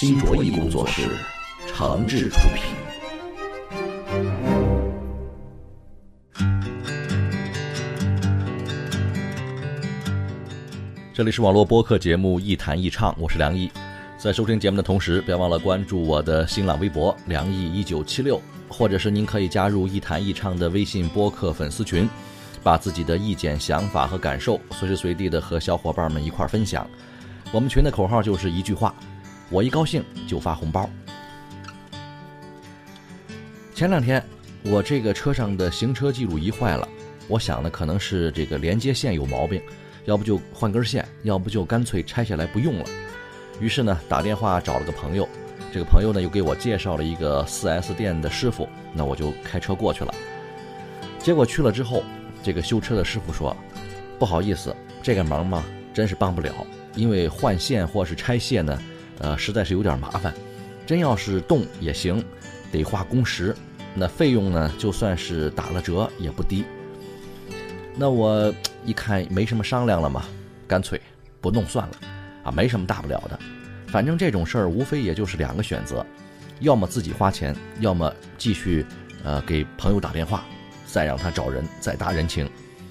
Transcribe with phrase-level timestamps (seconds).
[0.00, 1.02] 新卓艺工作室
[1.66, 2.72] 诚挚出品。
[11.12, 13.68] 这里是网络播客节目《一弹一唱》，我是梁毅。
[14.16, 22.08] 在收听节目的同时，别忘了关注我的新浪微博“梁毅一九七六”，或者是您可以加入“一弹一唱”的微信播客粉丝群，
[22.62, 26.88] 把自己的意见、想法和感受随时随地的和小伙伴们一块儿分享。
[27.50, 28.94] 我们群的口号就是一句话：
[29.50, 30.88] 我一高兴就发红包。
[33.74, 34.22] 前两天
[34.64, 36.86] 我这个车上的行车记录仪坏了，
[37.28, 39.62] 我想呢可能是这个连接线有毛病，
[40.04, 42.84] 要不就换根线，要不就干脆拆下来不用了。
[43.60, 45.28] 于是呢打电话找了个朋友，
[45.72, 50.14] 这个朋友呢又给我介绍了一个 4S 店的师傅，那我就开车过去了。
[51.18, 52.02] 结果去了之后，
[52.42, 53.56] 这个修车的师傅说
[54.18, 55.64] ：“不好意思，这个忙嘛
[55.94, 56.52] 真是帮不了，
[56.94, 58.80] 因为换线或是拆卸呢，
[59.18, 60.34] 呃实在是有点麻烦。
[60.86, 62.24] 真要是动也行，
[62.72, 63.54] 得花工时。”
[63.94, 64.70] 那费用呢？
[64.78, 66.64] 就算是打了折也不低。
[67.96, 68.54] 那我
[68.84, 70.24] 一看没什么商量了嘛，
[70.68, 71.00] 干脆
[71.40, 71.94] 不弄算了，
[72.44, 73.36] 啊，没什么大不了的。
[73.88, 76.06] 反正这种事儿无非也就是两个选择，
[76.60, 78.86] 要么自己花钱，要么继续
[79.24, 80.44] 呃给朋友打电话，
[80.86, 82.48] 再让他找人再搭人情。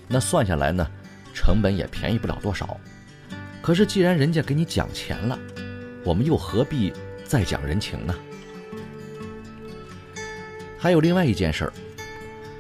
[0.10, 0.86] 那算下来呢，
[1.34, 2.78] 成本也便宜不了多少。
[3.62, 5.40] 可是既然人家给你讲钱了，
[6.04, 6.94] 我们又何必
[7.26, 8.16] 再讲人情呢？
[10.78, 11.74] 还有另外一件事儿，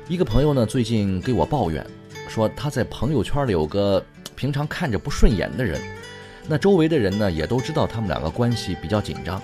[0.07, 1.85] 一个朋友呢最近给我抱怨，
[2.27, 4.03] 说他在朋友圈里有个
[4.35, 5.79] 平常看着不顺眼的人，
[6.47, 9.41] 那周围的人呢也都知道他们两个关系比较紧张。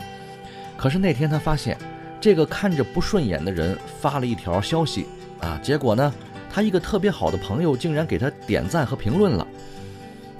[0.76, 1.78] 可是那天他发现，
[2.20, 5.06] 这个看着不顺眼的人发了一条消息
[5.40, 6.14] 啊，结果呢，
[6.52, 9.48] 他一个特别好的朋友竟然给他点赞和评论了，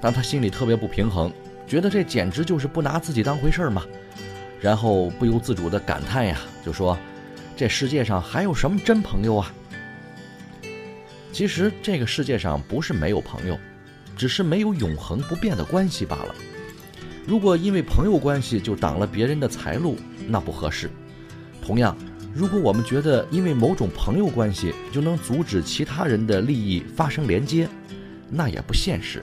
[0.02, 1.32] 让他心里特别不平衡，
[1.66, 3.82] 觉得这简直就是不拿自己当回事儿嘛，
[4.60, 6.98] 然后不由自主的感叹呀，就说。
[7.56, 9.52] 这世界上还有什么真朋友啊？
[11.32, 13.56] 其实这个世界上不是没有朋友，
[14.16, 16.34] 只是没有永恒不变的关系罢了。
[17.24, 20.90] 如果因为朋友关系就挡了别人的财路，那不合适。
[21.62, 21.96] 同样，
[22.34, 27.68] 如果我们觉得因为某种朋友关系就能阻止其他人的利益发生连接，
[28.28, 29.22] 那也不现实。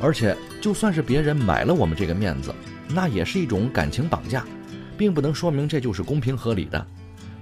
[0.00, 2.54] 而且，就算是别人买了我们这个面子，
[2.88, 4.44] 那也是一种感情绑架，
[4.96, 6.86] 并不能说明这就是公平合理的。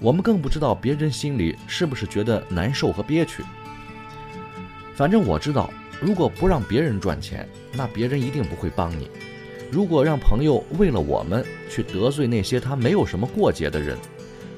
[0.01, 3.43] 我们更不知道别人心里是不是觉得难受和憋屈。
[4.95, 5.71] 反正我知道，
[6.01, 9.07] 如果不让别人赚钱，那别人一定不会帮你；
[9.71, 13.97] 如果让朋友为了我们去得罪那些他没有什么过节的人，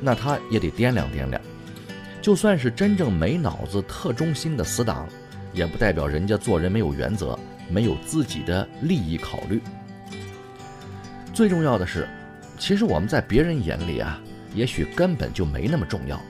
[0.01, 1.41] 那他也得掂量掂量。
[2.23, 5.09] 就算是真正没脑子、特忠心的死党，
[5.53, 7.39] 也不代表人家做人没有原则、
[7.69, 9.61] 没有自己的利益考虑。
[11.33, 12.09] 最重要的是，
[12.59, 14.21] 其实我们在别人眼里啊。
[14.53, 16.21] 也许根本就没那么重要，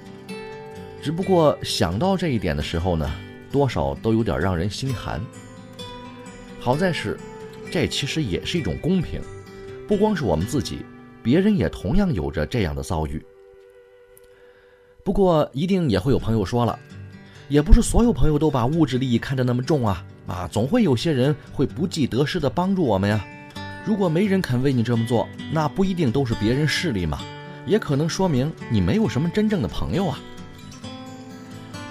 [1.01, 3.11] 只不过想到这一点的时候呢，
[3.51, 5.19] 多少都有点让人心寒。
[6.59, 7.17] 好在是，
[7.71, 9.23] 这其实也是一种公平，
[9.89, 10.85] 不光是我们自己，
[11.23, 13.25] 别人也同样有着这样的遭遇。
[15.03, 16.79] 不过一定也会有朋友说了，
[17.51, 23.23] 也不是所有朋友都把物质利益看得那么重啊啊，总会有些人会不计得失的帮助我们呀。
[23.85, 27.19] 如果没人肯为你这么做，那不一定都是别人势利嘛。
[27.67, 30.19] 也可能说明你没有什么真正的朋友啊。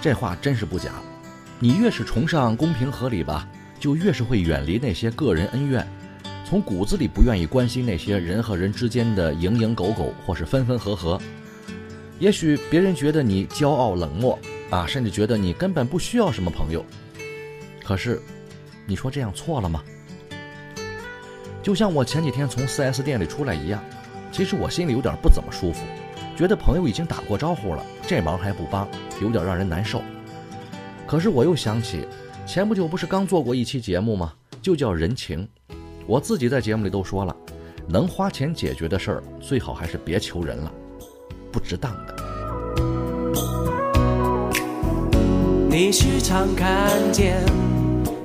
[0.00, 0.92] 这话真是不假。
[1.58, 3.46] 你越是崇尚公平合理吧，
[3.78, 5.86] 就越是会远离那些个人恩怨，
[6.42, 11.20] 从骨子里不愿意关心那些人和人之间的蝇营狗苟或是分分合合。
[12.18, 14.38] 也许别人觉得你骄傲冷漠
[14.70, 16.84] 啊，甚至觉得你根本不需要什么朋友。
[17.84, 18.20] 可是，
[18.86, 19.82] 你说这样错了吗？
[21.62, 23.82] 就像我前几天从 4S 店里出来一样。
[24.32, 25.84] 其实我心里有点不怎么舒服，
[26.36, 28.88] 觉得朋友已经打过招呼了，这忙还不帮，
[29.20, 30.00] 有点让人难受。
[31.04, 32.06] 可是我又想起，
[32.46, 34.32] 前不久不是刚做过一期节目吗？
[34.62, 35.48] 就叫人情。
[36.06, 37.34] 我自己在节目里都说了，
[37.88, 40.72] 能花钱解决的事儿，最好还是别求人了，
[41.50, 43.19] 不值当的。
[45.70, 47.40] 你时常看见，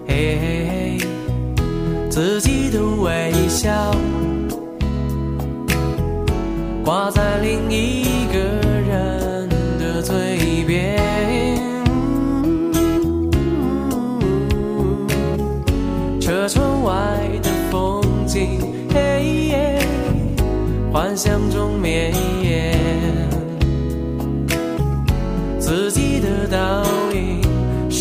[0.08, 3.96] 嘿嘿嘿，自己的微笑。
[6.84, 8.40] 挂在另一个
[8.90, 9.48] 人
[9.78, 10.98] 的嘴边。
[16.20, 16.94] 车窗外
[17.44, 18.60] 的风景，
[18.92, 19.80] 嘿耶，
[20.92, 22.12] 幻想中绵
[22.42, 22.76] 延。
[25.60, 26.84] 自己的道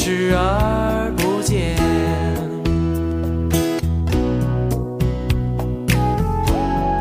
[0.07, 1.75] 视而不见。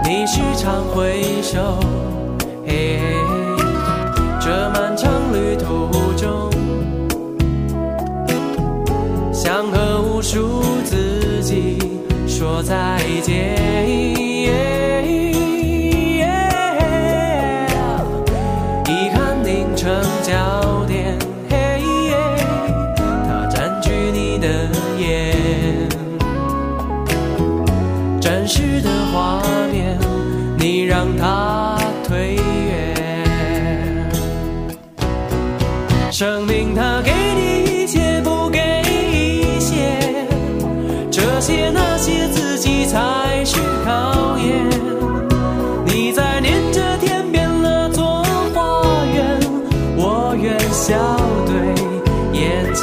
[0.05, 1.82] 你时常回首，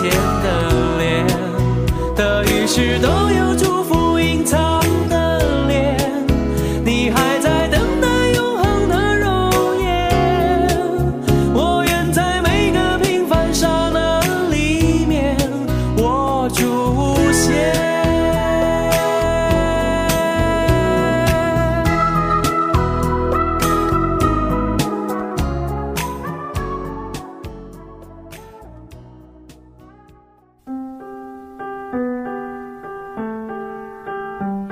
[0.00, 0.11] 甜
[0.43, 1.26] 的脸，
[2.17, 3.50] 得与失都有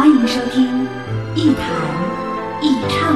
[0.00, 0.64] 欢迎收听
[1.36, 1.70] 《一谈
[2.62, 3.14] 一唱》，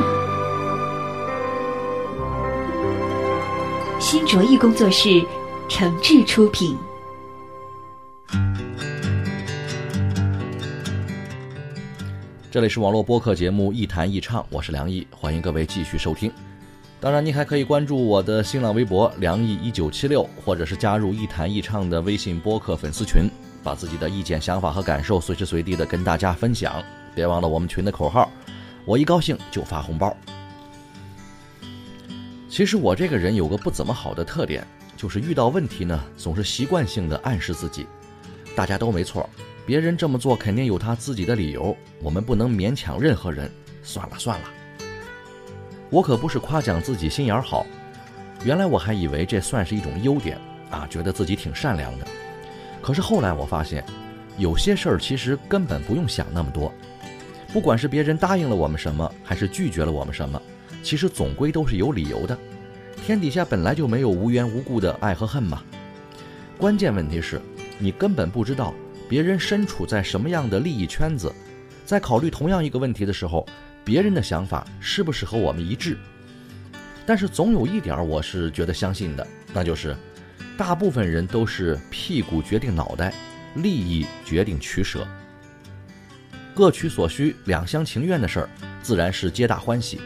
[3.99, 5.25] 新卓艺工作室
[5.67, 6.77] 诚挚出品。
[12.51, 16.31] 这里是网络播客节目《一谈一唱》，我是梁毅，欢迎各位继续收听。
[17.01, 23.23] 当然，您还可以关注我的新浪微博“梁毅一九七六”，或者是加入“一谈一唱”的微信播客粉丝群，
[23.65, 26.81] 把自己的意见、想法和感受随时随地的跟大家分享。
[27.15, 28.31] 别忘了我们群的口号：
[28.85, 30.15] 我一高兴就发红包。
[32.49, 34.65] 其实我这个人有个不怎么好的特点，
[34.97, 37.87] 就是遇到问题呢，总是习惯性的暗示自己，
[38.55, 39.29] 大家都没错，
[39.67, 43.51] 别人这么做肯定有他自己的理由，我们不能勉强任何人。
[43.83, 44.49] 算了算了，
[45.91, 47.67] 我可不是夸奖自己心眼好，
[48.45, 50.39] 原来我还以为这算是一种优点
[50.71, 52.07] 啊，觉得自己挺善良的。
[52.85, 53.83] 可是后来我发现，
[54.37, 56.71] 有些事儿其实根本不用想那么多，
[57.51, 60.39] 不管是别人答应了我们什么，还是拒绝了我们什么，
[60.83, 62.37] 其实总归都是有理由的。
[63.03, 65.63] 天底下本来就没有无缘无故的爱和恨嘛。
[66.59, 67.41] 关键问题是，
[67.79, 68.75] 你根本不知道
[69.09, 71.33] 别人身处在什么样的利益圈子，
[71.87, 73.47] 在考虑同样一个问题的时候，
[73.83, 75.97] 别人的想法是不是和我们一致？
[77.07, 79.97] 但是总有一点我是觉得相信的，那就是，
[80.57, 83.13] 大部分人都是屁股决定脑袋，
[83.57, 85.07] 利益决定取舍。
[86.55, 88.49] 各取所需、两厢情愿的事儿，
[88.81, 90.01] 自然是皆大欢喜。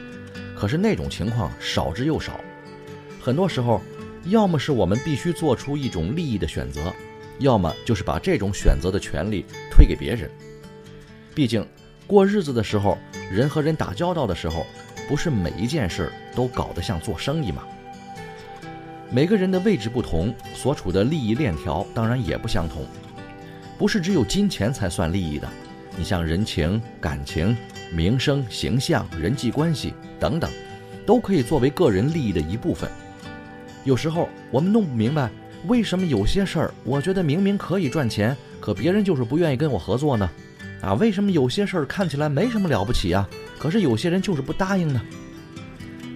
[0.56, 2.40] 可是那种情况少之又少，
[3.20, 3.82] 很多时候，
[4.24, 6.92] 要么是我们必须做出一种利益的选择，
[7.40, 10.30] 要么就是把这种选择的权利推给别人。
[11.34, 11.64] 毕竟，
[12.06, 12.96] 过日子的时候，
[13.30, 14.66] 人和人打交道的时候，
[15.06, 17.62] 不是每一件事都搞得像做生意吗？
[19.10, 22.84] 每个人的位置不同，所处的利益链条当然也不相同。
[23.78, 25.48] 不是只有金钱才算利益的，
[25.96, 27.56] 你像人情、感情、
[27.90, 30.50] 名声、形象、人际关系等等，
[31.06, 32.90] 都可以作为个人利益的一部分。
[33.84, 35.30] 有时候我们弄不明白，
[35.66, 40.28] 为什么有些事儿我觉得明明可以赚钱，可别人就是不愿意跟我合作呢？
[40.82, 43.26] 啊，为什么有些事儿看起来没什么了不起啊，
[43.58, 45.00] 可是有些人就是不答应呢？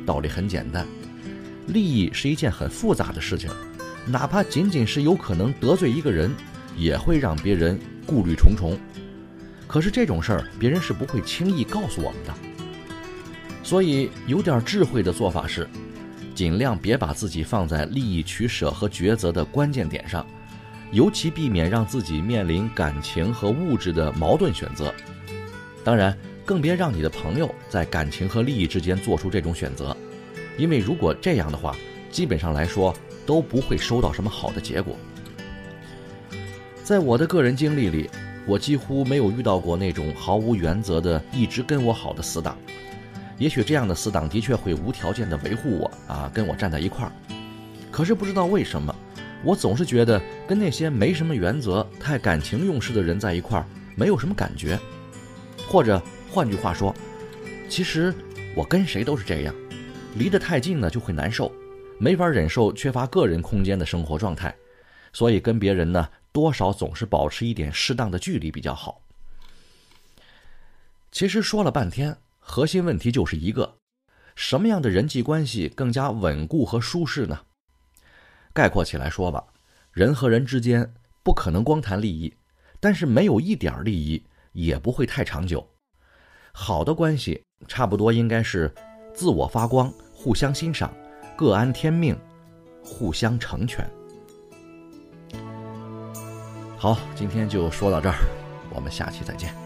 [0.04, 0.86] 道理很简单，
[1.66, 3.50] 利益是一件很复杂的事情，
[4.06, 6.34] 哪怕仅仅是有可能得罪一个人，
[6.76, 8.78] 也会让别人顾虑重重。
[9.66, 12.34] 可是这种事儿，别人是不会轻易告诉我们的。
[13.62, 15.66] 所以有点智慧的做法是，
[16.34, 20.26] 尽量别把自己放在利益取舍和抉择的关键点上，
[20.90, 24.92] 尤其避免让自己面临感情和物质的矛盾选择。
[25.84, 29.96] 当然，更别让你的朋友在感情和利益之间做出这种选择，
[30.56, 31.76] 因为如果这样的话，
[32.10, 32.94] 基本上来说
[33.24, 34.96] 都不会收到什么好的结果。
[36.82, 38.10] 在我的个人经历里，
[38.46, 42.56] 我几乎没有遇到过那种毫无原则的一直跟我好的死党。
[43.38, 47.12] 也许这样的死党的确会无条件的维护我啊，跟我站在一块儿。
[47.90, 48.94] 可是不知道为什么，
[49.42, 53.64] 我总是觉得跟那些没什么原则、太感情用事的人在一块儿，
[53.96, 54.78] 没有什么感觉。
[55.66, 56.94] 或者换句话说，
[57.68, 58.12] 其实
[58.54, 59.54] 我跟谁都是这样，
[60.16, 61.52] 离得太近呢就会难受，
[61.98, 64.54] 没法忍受缺乏个人空间的生活状态，
[65.12, 66.08] 所以跟别人呢。
[66.34, 69.02] 多少总是保持一点适当的距离比较好。
[71.10, 73.76] 其实说了半天，核心问题就是一个：
[74.34, 77.40] 什么样的人际关系更加稳固和舒适呢？
[78.54, 79.44] 概括起来说吧，
[79.92, 82.34] 人和人之间不可能光谈利益，
[82.80, 85.68] 但是没有一点利益也不会太长久。
[86.54, 88.72] 好的关系差不多应该是
[89.14, 90.92] 自我发光，互相欣赏，
[91.36, 92.18] 各安天命，
[92.82, 93.88] 互相成全。
[96.76, 98.16] 好，今天就说到这儿，
[98.74, 99.61] 我们下期再见。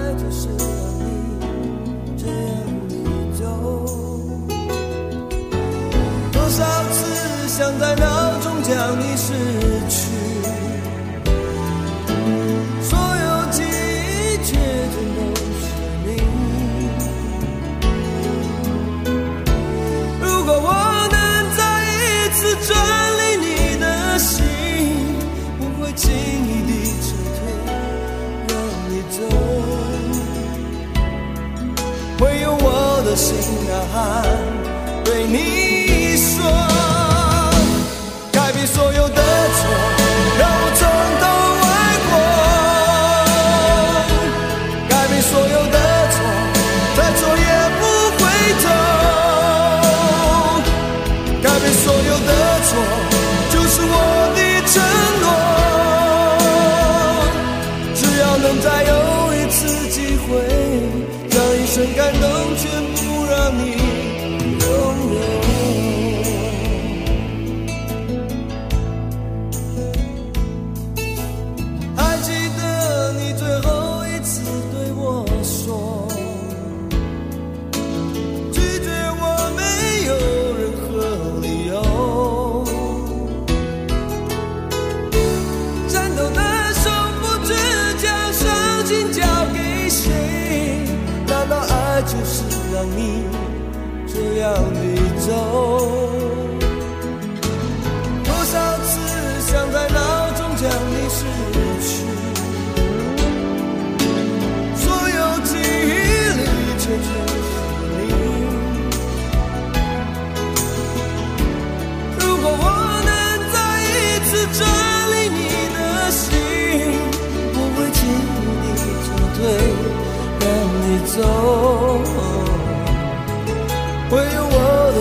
[0.00, 0.48] 爱就是
[1.40, 2.59] 让你这样。
[33.20, 35.59] 我的心呐对你。
[63.52, 63.62] 你
[64.60, 64.64] 拥
[65.14, 65.20] 有。
[71.96, 74.42] 还记得你最后一次
[74.72, 76.06] 对我说
[78.52, 78.88] 拒绝
[79.20, 79.22] 我
[79.56, 79.60] 没
[80.06, 80.10] 有
[80.58, 80.86] 任何
[81.40, 81.72] 理由
[85.88, 86.40] 颤抖的
[86.74, 86.90] 手
[87.20, 87.48] 不知
[87.98, 89.20] 将伤心交
[89.52, 90.49] 给谁
[92.02, 93.24] 就是让你
[94.06, 94.80] 这样的
[95.18, 96.49] 走？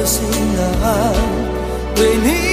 [0.09, 0.23] 心
[0.57, 1.13] 难安
[1.93, 2.48] 对你。